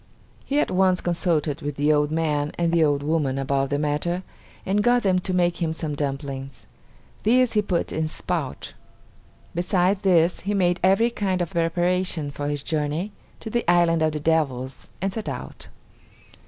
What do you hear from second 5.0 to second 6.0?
them to make him some